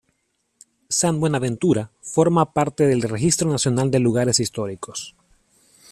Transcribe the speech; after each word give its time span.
San 0.89 1.19
Buenaventura 1.19 1.91
forma 2.01 2.53
parte 2.53 2.87
del 2.87 3.03
Registro 3.03 3.51
Nacional 3.51 3.91
de 3.91 3.99
Lugares 3.99 4.39
Históricos. 4.39 5.15